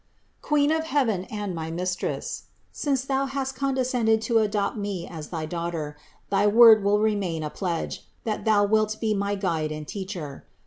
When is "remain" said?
6.99-7.43